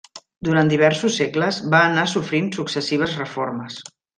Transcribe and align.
Durant 0.47 0.71
diversos 0.73 1.17
segles 1.21 1.59
va 1.75 1.83
anar 1.91 2.07
sofrint 2.15 2.51
successives 2.59 3.17
reformes. 3.23 3.79